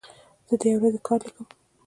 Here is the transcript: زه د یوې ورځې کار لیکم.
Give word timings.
زه 0.47 0.55
د 0.61 0.63
یوې 0.71 0.77
ورځې 0.81 0.99
کار 1.07 1.19
لیکم. 1.25 1.45